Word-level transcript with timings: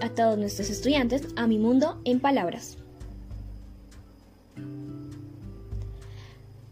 a 0.00 0.10
todos 0.10 0.36
nuestros 0.36 0.68
estudiantes 0.68 1.26
a 1.36 1.46
Mi 1.46 1.56
Mundo 1.56 2.02
en 2.04 2.20
Palabras. 2.20 2.76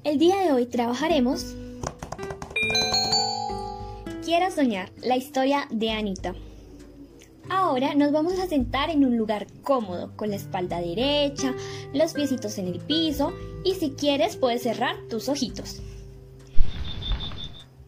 El 0.04 0.18
día 0.18 0.36
de 0.40 0.52
hoy 0.52 0.66
trabajaremos 0.66 1.56
Quiero 4.22 4.50
soñar, 4.50 4.92
la 5.02 5.16
historia 5.16 5.66
de 5.70 5.90
Anita. 5.90 6.34
Ahora 7.48 7.94
nos 7.94 8.12
vamos 8.12 8.38
a 8.38 8.46
sentar 8.46 8.90
en 8.90 9.06
un 9.06 9.16
lugar 9.16 9.46
cómodo, 9.62 10.14
con 10.14 10.28
la 10.28 10.36
espalda 10.36 10.80
derecha, 10.80 11.54
los 11.94 12.12
piecitos 12.12 12.58
en 12.58 12.68
el 12.68 12.78
piso 12.80 13.32
y 13.64 13.74
si 13.74 13.92
quieres 13.92 14.36
puedes 14.36 14.62
cerrar 14.62 14.96
tus 15.08 15.30
ojitos. 15.30 15.80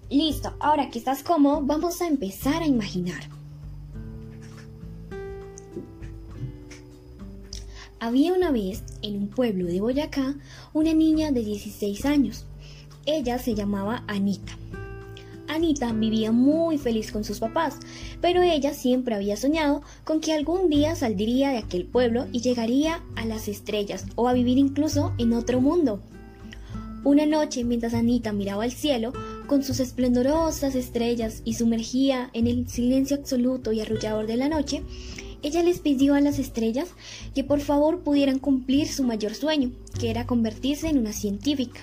Listo, 0.08 0.54
ahora 0.60 0.88
que 0.88 0.98
estás 0.98 1.22
cómodo, 1.22 1.60
vamos 1.62 2.00
a 2.00 2.08
empezar 2.08 2.62
a 2.62 2.66
imaginar. 2.66 3.41
Había 8.02 8.32
una 8.32 8.50
vez, 8.50 8.82
en 9.02 9.14
un 9.14 9.28
pueblo 9.28 9.66
de 9.66 9.80
Boyacá, 9.80 10.34
una 10.72 10.92
niña 10.92 11.30
de 11.30 11.44
16 11.44 12.04
años. 12.04 12.46
Ella 13.06 13.38
se 13.38 13.54
llamaba 13.54 14.02
Anita. 14.08 14.58
Anita 15.46 15.92
vivía 15.92 16.32
muy 16.32 16.78
feliz 16.78 17.12
con 17.12 17.22
sus 17.22 17.38
papás, 17.38 17.78
pero 18.20 18.42
ella 18.42 18.74
siempre 18.74 19.14
había 19.14 19.36
soñado 19.36 19.82
con 20.02 20.20
que 20.20 20.32
algún 20.32 20.68
día 20.68 20.96
saldría 20.96 21.50
de 21.50 21.58
aquel 21.58 21.84
pueblo 21.84 22.26
y 22.32 22.40
llegaría 22.40 23.04
a 23.14 23.24
las 23.24 23.46
estrellas 23.46 24.04
o 24.16 24.26
a 24.26 24.32
vivir 24.32 24.58
incluso 24.58 25.12
en 25.18 25.32
otro 25.32 25.60
mundo. 25.60 26.00
Una 27.04 27.24
noche, 27.24 27.62
mientras 27.62 27.94
Anita 27.94 28.32
miraba 28.32 28.64
al 28.64 28.72
cielo, 28.72 29.12
con 29.46 29.62
sus 29.62 29.78
esplendorosas 29.78 30.74
estrellas 30.74 31.42
y 31.44 31.54
sumergía 31.54 32.30
en 32.32 32.48
el 32.48 32.68
silencio 32.68 33.16
absoluto 33.16 33.70
y 33.70 33.80
arrullador 33.80 34.26
de 34.26 34.36
la 34.36 34.48
noche, 34.48 34.82
ella 35.42 35.62
les 35.62 35.80
pidió 35.80 36.14
a 36.14 36.20
las 36.20 36.38
estrellas 36.38 36.88
que 37.34 37.44
por 37.44 37.60
favor 37.60 38.00
pudieran 38.00 38.38
cumplir 38.38 38.88
su 38.88 39.02
mayor 39.04 39.34
sueño, 39.34 39.72
que 39.98 40.10
era 40.10 40.26
convertirse 40.26 40.88
en 40.88 40.98
una 40.98 41.12
científica. 41.12 41.80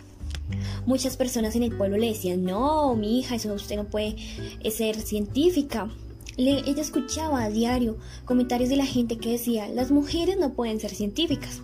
Muchas 0.85 1.17
personas 1.17 1.55
en 1.55 1.63
el 1.63 1.75
pueblo 1.75 1.97
le 1.97 2.07
decían, 2.07 2.43
no, 2.43 2.95
mi 2.95 3.19
hija, 3.19 3.35
eso 3.35 3.53
usted 3.53 3.75
no 3.75 3.85
puede 3.85 4.16
eh, 4.61 4.71
ser 4.71 4.99
científica. 4.99 5.89
ella 6.38 6.81
escuchaba 6.81 7.43
a 7.43 7.49
diario 7.49 7.97
comentarios 8.25 8.69
de 8.69 8.77
la 8.77 8.85
gente 8.85 9.17
que 9.17 9.31
decía, 9.31 9.67
las 9.67 9.91
mujeres 9.91 10.38
no 10.38 10.53
pueden 10.53 10.79
ser 10.79 10.91
científicas, 10.95 11.61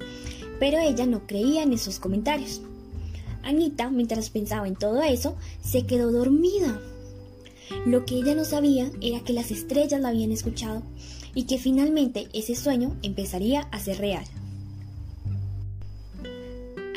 pero 0.59 0.77
ella 0.79 1.05
no 1.05 1.25
creía 1.25 1.63
en 1.63 1.73
esos 1.73 1.99
comentarios. 1.99 2.61
Anita, 3.43 3.89
mientras 3.89 4.29
pensaba 4.29 4.67
en 4.67 4.75
todo 4.75 5.01
eso, 5.03 5.35
se 5.63 5.85
quedó 5.85 6.11
dormida. 6.11 6.79
Lo 7.85 8.05
que 8.05 8.15
ella 8.15 8.35
no 8.35 8.45
sabía 8.45 8.89
era 9.01 9.19
que 9.21 9.33
las 9.33 9.51
estrellas 9.51 10.01
la 10.01 10.09
habían 10.09 10.31
escuchado 10.31 10.83
y 11.33 11.43
que 11.43 11.57
finalmente 11.57 12.27
ese 12.33 12.55
sueño 12.55 12.95
empezaría 13.03 13.61
a 13.71 13.79
ser 13.79 13.99
real. 13.99 14.23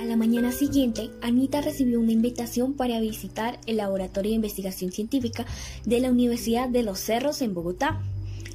A 0.01 0.05
la 0.05 0.17
mañana 0.17 0.53
siguiente, 0.53 1.11
Anita 1.21 1.61
recibió 1.61 2.01
una 2.01 2.13
invitación 2.13 2.75
para 2.75 3.01
visitar 3.01 3.59
el 3.67 3.79
Laboratorio 3.79 4.31
de 4.31 4.37
Investigación 4.37 4.93
Científica 4.93 5.45
de 5.85 6.01
la 6.01 6.11
Universidad 6.11 6.69
de 6.69 6.83
los 6.83 7.01
Cerros 7.01 7.43
en 7.43 7.53
Bogotá. 7.53 8.01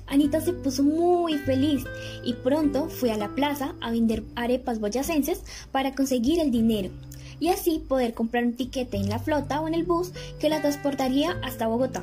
Anita 0.07 0.41
se 0.41 0.53
puso 0.53 0.83
muy 0.83 1.37
feliz 1.37 1.83
y 2.23 2.33
pronto 2.33 2.89
fue 2.89 3.11
a 3.11 3.17
la 3.17 3.35
plaza 3.35 3.75
a 3.81 3.91
vender 3.91 4.23
arepas 4.35 4.79
boyacenses 4.79 5.43
para 5.71 5.95
conseguir 5.95 6.39
el 6.39 6.51
dinero 6.51 6.89
y 7.43 7.49
así 7.49 7.83
poder 7.85 8.13
comprar 8.13 8.45
un 8.45 8.53
tiquete 8.53 8.95
en 8.95 9.09
la 9.09 9.19
flota 9.19 9.59
o 9.59 9.67
en 9.67 9.73
el 9.73 9.83
bus 9.83 10.13
que 10.39 10.47
la 10.47 10.61
transportaría 10.61 11.37
hasta 11.43 11.67
Bogotá. 11.67 12.01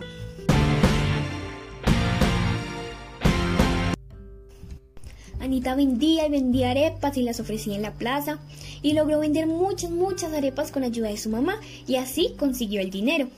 Anita 5.41 5.75
vendía 5.75 6.27
y 6.27 6.31
vendía 6.31 6.73
arepas 6.73 7.17
y 7.17 7.23
las 7.23 7.41
ofrecía 7.41 7.75
en 7.75 7.81
la 7.81 7.95
plaza 7.95 8.39
y 8.83 8.93
logró 8.93 9.21
vender 9.21 9.47
muchas, 9.47 9.91
muchas 9.91 10.35
arepas 10.35 10.71
con 10.71 10.85
ayuda 10.85 11.09
de 11.09 11.17
su 11.17 11.31
mamá 11.31 11.59
y 11.87 11.97
así 11.97 12.35
consiguió 12.39 12.83
el 12.83 12.91
dinero. 12.91 13.29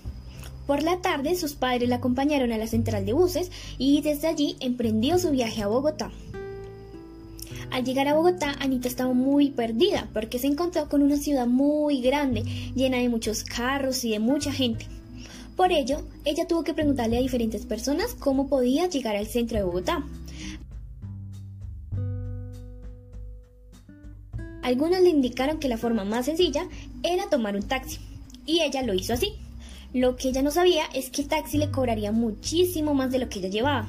Por 0.66 0.82
la 0.82 1.00
tarde 1.02 1.36
sus 1.36 1.52
padres 1.52 1.88
la 1.88 1.96
acompañaron 1.96 2.50
a 2.50 2.58
la 2.58 2.66
central 2.66 3.06
de 3.06 3.12
buses 3.12 3.52
y 3.78 4.00
desde 4.00 4.26
allí 4.26 4.56
emprendió 4.58 5.20
su 5.20 5.30
viaje 5.30 5.62
a 5.62 5.68
Bogotá. 5.68 6.10
Al 7.72 7.84
llegar 7.86 8.06
a 8.06 8.12
Bogotá, 8.12 8.54
Anita 8.60 8.86
estaba 8.86 9.14
muy 9.14 9.50
perdida 9.50 10.06
porque 10.12 10.38
se 10.38 10.46
encontró 10.46 10.90
con 10.90 11.02
una 11.02 11.16
ciudad 11.16 11.46
muy 11.46 12.02
grande, 12.02 12.42
llena 12.74 12.98
de 12.98 13.08
muchos 13.08 13.44
carros 13.44 14.04
y 14.04 14.10
de 14.10 14.18
mucha 14.18 14.52
gente. 14.52 14.86
Por 15.56 15.72
ello, 15.72 16.02
ella 16.26 16.46
tuvo 16.46 16.64
que 16.64 16.74
preguntarle 16.74 17.16
a 17.16 17.22
diferentes 17.22 17.64
personas 17.64 18.14
cómo 18.14 18.46
podía 18.46 18.90
llegar 18.90 19.16
al 19.16 19.26
centro 19.26 19.56
de 19.56 19.64
Bogotá. 19.64 20.04
Algunos 24.62 25.00
le 25.00 25.08
indicaron 25.08 25.58
que 25.58 25.68
la 25.68 25.78
forma 25.78 26.04
más 26.04 26.26
sencilla 26.26 26.68
era 27.02 27.30
tomar 27.30 27.56
un 27.56 27.62
taxi, 27.62 28.00
y 28.44 28.60
ella 28.60 28.82
lo 28.82 28.92
hizo 28.92 29.14
así. 29.14 29.32
Lo 29.94 30.16
que 30.16 30.28
ella 30.28 30.42
no 30.42 30.50
sabía 30.50 30.84
es 30.92 31.08
que 31.08 31.22
el 31.22 31.28
taxi 31.28 31.56
le 31.56 31.70
cobraría 31.70 32.12
muchísimo 32.12 32.92
más 32.92 33.10
de 33.10 33.18
lo 33.18 33.30
que 33.30 33.38
ella 33.38 33.48
llevaba. 33.48 33.88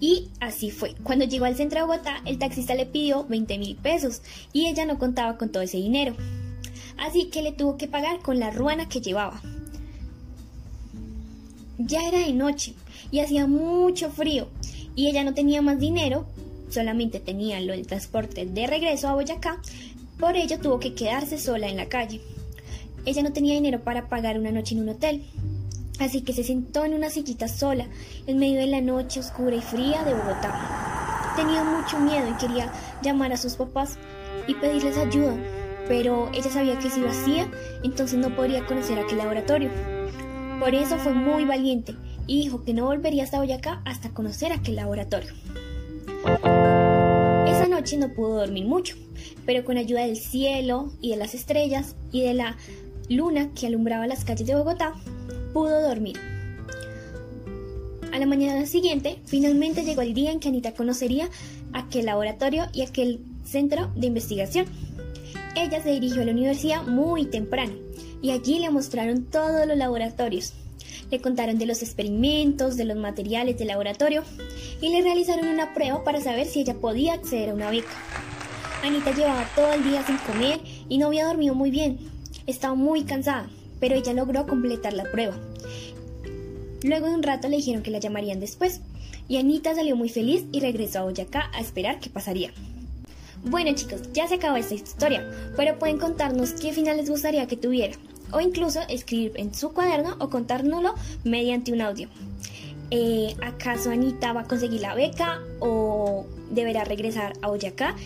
Y 0.00 0.28
así 0.40 0.70
fue. 0.70 0.94
Cuando 1.02 1.24
llegó 1.24 1.46
al 1.46 1.56
centro 1.56 1.80
de 1.80 1.86
Bogotá, 1.86 2.20
el 2.24 2.38
taxista 2.38 2.74
le 2.74 2.86
pidió 2.86 3.24
20 3.24 3.58
mil 3.58 3.76
pesos 3.76 4.22
y 4.52 4.66
ella 4.66 4.84
no 4.84 4.98
contaba 4.98 5.38
con 5.38 5.50
todo 5.50 5.62
ese 5.62 5.78
dinero. 5.78 6.14
Así 6.98 7.26
que 7.26 7.42
le 7.42 7.52
tuvo 7.52 7.76
que 7.76 7.88
pagar 7.88 8.20
con 8.20 8.38
la 8.38 8.50
ruana 8.50 8.88
que 8.88 9.00
llevaba. 9.00 9.40
Ya 11.78 12.06
era 12.08 12.18
de 12.18 12.32
noche 12.32 12.74
y 13.10 13.20
hacía 13.20 13.46
mucho 13.46 14.10
frío 14.10 14.48
y 14.94 15.08
ella 15.08 15.24
no 15.24 15.34
tenía 15.34 15.60
más 15.60 15.78
dinero, 15.78 16.26
solamente 16.70 17.20
tenía 17.20 17.60
lo 17.60 17.72
del 17.72 17.86
transporte 17.86 18.46
de 18.46 18.66
regreso 18.66 19.08
a 19.08 19.14
Boyacá, 19.14 19.60
por 20.18 20.36
ello 20.36 20.58
tuvo 20.58 20.80
que 20.80 20.94
quedarse 20.94 21.38
sola 21.38 21.68
en 21.68 21.76
la 21.76 21.88
calle. 21.88 22.22
Ella 23.04 23.22
no 23.22 23.32
tenía 23.32 23.54
dinero 23.54 23.82
para 23.82 24.08
pagar 24.08 24.38
una 24.38 24.50
noche 24.50 24.74
en 24.74 24.80
un 24.80 24.88
hotel, 24.88 25.22
Así 25.98 26.22
que 26.22 26.32
se 26.32 26.44
sentó 26.44 26.84
en 26.84 26.94
una 26.94 27.10
sillita 27.10 27.48
sola, 27.48 27.86
en 28.26 28.38
medio 28.38 28.60
de 28.60 28.66
la 28.66 28.80
noche 28.80 29.20
oscura 29.20 29.56
y 29.56 29.62
fría 29.62 30.04
de 30.04 30.14
Bogotá. 30.14 31.32
Tenía 31.36 31.64
mucho 31.64 31.98
miedo 31.98 32.28
y 32.28 32.34
quería 32.34 32.72
llamar 33.02 33.32
a 33.32 33.36
sus 33.36 33.54
papás 33.54 33.98
y 34.46 34.54
pedirles 34.54 34.98
ayuda, 34.98 35.34
pero 35.88 36.30
ella 36.32 36.50
sabía 36.50 36.78
que 36.78 36.90
si 36.90 37.00
lo 37.00 37.08
hacía, 37.08 37.50
entonces 37.82 38.18
no 38.18 38.34
podría 38.34 38.66
conocer 38.66 38.98
aquel 38.98 39.18
laboratorio. 39.18 39.70
Por 40.60 40.74
eso 40.74 40.96
fue 40.98 41.12
muy 41.12 41.44
valiente 41.44 41.94
y 42.26 42.40
dijo 42.40 42.64
que 42.64 42.74
no 42.74 42.86
volvería 42.86 43.24
hasta 43.24 43.38
Boyacá 43.38 43.82
hasta 43.84 44.10
conocer 44.10 44.52
aquel 44.52 44.76
laboratorio. 44.76 45.32
Esa 47.46 47.68
noche 47.68 47.96
no 47.96 48.12
pudo 48.12 48.36
dormir 48.36 48.66
mucho, 48.66 48.96
pero 49.44 49.64
con 49.64 49.76
ayuda 49.76 50.04
del 50.04 50.16
cielo 50.16 50.92
y 51.00 51.10
de 51.10 51.16
las 51.16 51.34
estrellas 51.34 51.96
y 52.12 52.22
de 52.22 52.34
la 52.34 52.56
luna 53.08 53.50
que 53.54 53.66
alumbraba 53.66 54.06
las 54.06 54.24
calles 54.24 54.46
de 54.46 54.54
Bogotá, 54.54 54.94
pudo 55.56 55.80
dormir. 55.80 56.20
A 58.12 58.18
la 58.18 58.26
mañana 58.26 58.66
siguiente, 58.66 59.20
finalmente 59.24 59.84
llegó 59.84 60.02
el 60.02 60.12
día 60.12 60.30
en 60.30 60.38
que 60.38 60.48
Anita 60.48 60.74
conocería 60.74 61.30
aquel 61.72 62.04
laboratorio 62.04 62.66
y 62.74 62.82
aquel 62.82 63.20
centro 63.42 63.90
de 63.96 64.08
investigación. 64.08 64.66
Ella 65.56 65.82
se 65.82 65.92
dirigió 65.92 66.20
a 66.20 66.24
la 66.26 66.32
universidad 66.32 66.82
muy 66.82 67.24
temprano 67.24 67.72
y 68.20 68.32
allí 68.32 68.58
le 68.58 68.68
mostraron 68.68 69.24
todos 69.24 69.66
los 69.66 69.78
laboratorios. 69.78 70.52
Le 71.10 71.22
contaron 71.22 71.56
de 71.56 71.64
los 71.64 71.80
experimentos, 71.80 72.76
de 72.76 72.84
los 72.84 72.98
materiales 72.98 73.56
del 73.56 73.68
laboratorio 73.68 74.24
y 74.82 74.90
le 74.90 75.00
realizaron 75.00 75.48
una 75.48 75.72
prueba 75.72 76.04
para 76.04 76.20
saber 76.20 76.44
si 76.44 76.60
ella 76.60 76.74
podía 76.74 77.14
acceder 77.14 77.48
a 77.48 77.54
una 77.54 77.70
beca. 77.70 77.96
Anita 78.82 79.10
llevaba 79.14 79.48
todo 79.54 79.72
el 79.72 79.82
día 79.84 80.04
sin 80.04 80.18
comer 80.18 80.60
y 80.90 80.98
no 80.98 81.06
había 81.06 81.24
dormido 81.24 81.54
muy 81.54 81.70
bien. 81.70 81.96
Estaba 82.46 82.74
muy 82.74 83.04
cansada 83.04 83.48
pero 83.80 83.94
ella 83.94 84.12
logró 84.12 84.46
completar 84.46 84.92
la 84.92 85.04
prueba. 85.04 85.36
Luego 86.82 87.08
de 87.08 87.14
un 87.14 87.22
rato 87.22 87.48
le 87.48 87.56
dijeron 87.56 87.82
que 87.82 87.90
la 87.90 87.98
llamarían 87.98 88.40
después, 88.40 88.80
y 89.28 89.38
Anita 89.38 89.74
salió 89.74 89.96
muy 89.96 90.08
feliz 90.08 90.44
y 90.52 90.60
regresó 90.60 91.00
a 91.00 91.02
Boyacá 91.02 91.50
a 91.52 91.60
esperar 91.60 91.98
qué 92.00 92.10
pasaría. 92.10 92.52
Bueno 93.44 93.74
chicos, 93.74 94.00
ya 94.12 94.26
se 94.26 94.34
acabó 94.34 94.56
esta 94.56 94.74
historia, 94.74 95.28
pero 95.56 95.78
pueden 95.78 95.98
contarnos 95.98 96.52
qué 96.52 96.72
final 96.72 96.96
les 96.96 97.10
gustaría 97.10 97.46
que 97.46 97.56
tuviera, 97.56 97.96
o 98.32 98.40
incluso 98.40 98.80
escribir 98.88 99.32
en 99.36 99.54
su 99.54 99.72
cuaderno 99.72 100.16
o 100.18 100.30
contárnoslo 100.30 100.94
mediante 101.24 101.72
un 101.72 101.80
audio. 101.80 102.08
Eh, 102.90 103.34
¿Acaso 103.42 103.90
Anita 103.90 104.32
va 104.32 104.42
a 104.42 104.44
conseguir 104.44 104.80
la 104.80 104.94
beca 104.94 105.40
o 105.60 106.26
deberá 106.50 106.84
regresar 106.84 107.32
a 107.42 107.48
Boyacá 107.48 107.96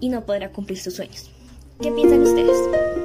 y 0.00 0.08
no 0.08 0.24
podrá 0.24 0.52
cumplir 0.52 0.78
sus 0.78 0.94
sueños? 0.94 1.30
¿Qué 1.80 1.90
piensan 1.90 2.22
ustedes? 2.22 2.97